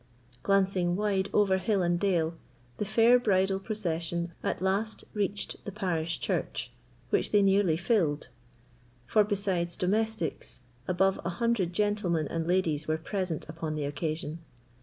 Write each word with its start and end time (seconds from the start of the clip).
Glancing 0.41 0.95
wide 0.95 1.29
over 1.31 1.59
hill 1.59 1.83
and 1.83 1.99
dale, 1.99 2.33
the 2.79 2.85
fair 2.85 3.19
bridal 3.19 3.59
procession 3.59 4.31
at 4.41 4.59
last 4.59 5.03
reached 5.13 5.63
the 5.63 5.71
parish 5.71 6.19
church, 6.19 6.71
which 7.11 7.29
they 7.31 7.43
nearly 7.43 7.77
filled; 7.77 8.29
for, 9.05 9.23
besides 9.23 9.77
domestics, 9.77 10.61
above 10.87 11.19
a 11.23 11.29
hundred 11.29 11.71
gentlemen 11.71 12.27
and 12.29 12.47
ladies 12.47 12.87
were 12.87 12.97
present 12.97 13.47
upon 13.47 13.75
the 13.75 13.85
occasion. 13.85 14.39